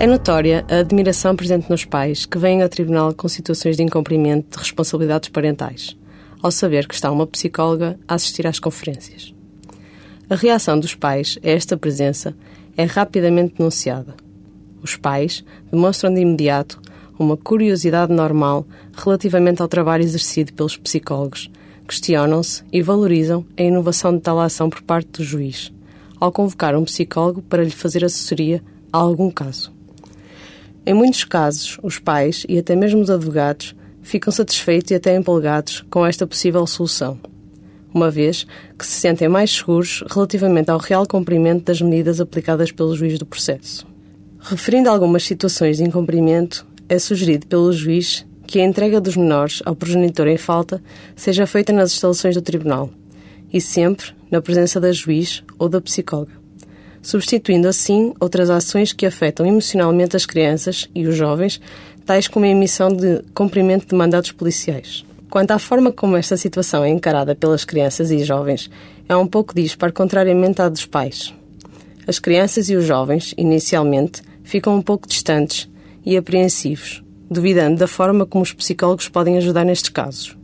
[0.00, 4.52] É notória a admiração presente nos pais que vêm ao tribunal com situações de incumprimento
[4.52, 5.96] de responsabilidades parentais,
[6.40, 9.34] ao saber que está uma psicóloga a assistir às conferências.
[10.30, 12.32] A reação dos pais a esta presença
[12.76, 14.14] é rapidamente denunciada.
[14.80, 16.80] Os pais demonstram de imediato
[17.18, 21.50] uma curiosidade normal relativamente ao trabalho exercido pelos psicólogos,
[21.88, 25.72] questionam-se e valorizam a inovação de tal ação por parte do juiz,
[26.20, 28.62] ao convocar um psicólogo para lhe fazer assessoria
[28.92, 29.76] a algum caso.
[30.86, 35.84] Em muitos casos, os pais e até mesmo os advogados ficam satisfeitos e até empolgados
[35.90, 37.18] com esta possível solução,
[37.92, 38.46] uma vez
[38.78, 43.26] que se sentem mais seguros relativamente ao real cumprimento das medidas aplicadas pelo juiz do
[43.26, 43.86] processo.
[44.40, 49.76] Referindo algumas situações de incumprimento, é sugerido pelo juiz que a entrega dos menores ao
[49.76, 50.82] progenitor em falta
[51.14, 52.88] seja feita nas instalações do tribunal
[53.52, 56.32] e sempre na presença da juiz ou da psicóloga,
[57.08, 61.58] substituindo assim outras ações que afetam emocionalmente as crianças e os jovens,
[62.04, 65.06] tais como a emissão de cumprimento de mandatos policiais.
[65.30, 68.70] Quanto à forma como esta situação é encarada pelas crianças e jovens,
[69.08, 71.32] é um pouco dispar contrariamente à dos pais.
[72.06, 75.66] As crianças e os jovens, inicialmente, ficam um pouco distantes
[76.04, 80.37] e apreensivos, duvidando da forma como os psicólogos podem ajudar nestes casos.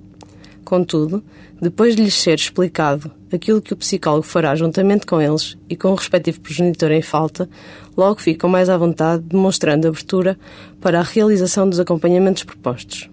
[0.74, 1.22] Contudo,
[1.62, 5.92] depois de lhes ser explicado aquilo que o psicólogo fará juntamente com eles e com
[5.92, 7.48] o respectivo progenitor em falta,
[7.96, 10.36] logo ficam mais à vontade, demonstrando abertura
[10.80, 13.08] para a realização dos acompanhamentos propostos.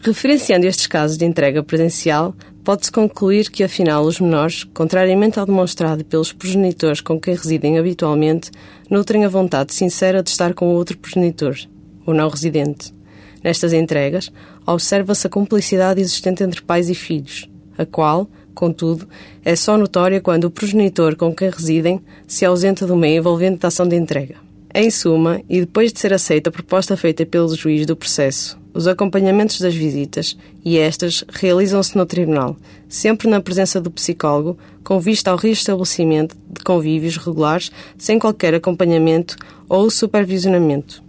[0.00, 6.06] Referenciando estes casos de entrega presencial, pode-se concluir que, afinal, os menores, contrariamente ao demonstrado
[6.06, 8.50] pelos progenitores com quem residem habitualmente,
[8.88, 11.54] nutrem a vontade sincera de estar com outro progenitor,
[12.06, 12.94] o não residente.
[13.44, 14.32] Nestas entregas,
[14.66, 19.06] observa-se a cumplicidade existente entre pais e filhos, a qual, contudo,
[19.44, 23.68] é só notória quando o progenitor com quem residem se ausenta do meio envolvente da
[23.68, 24.36] ação de entrega.
[24.74, 28.88] Em suma, e depois de ser aceita a proposta feita pelo juiz do processo, os
[28.88, 32.56] acompanhamentos das visitas e estas realizam-se no tribunal,
[32.88, 39.36] sempre na presença do psicólogo, com vista ao reestabelecimento de convívios regulares sem qualquer acompanhamento
[39.68, 41.04] ou supervisionamento.